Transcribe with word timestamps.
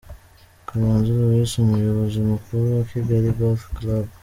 Kamanzi 0.67 1.09
Louis 1.19 1.51
umuyobozi 1.63 2.17
mukuru 2.29 2.63
wa 2.75 2.83
Kigali 2.89 3.29
Golf 3.37 3.61
Club. 3.77 4.07